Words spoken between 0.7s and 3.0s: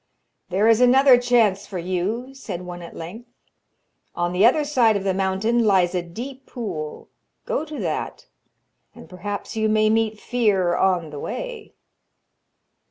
another chance for you,' said one at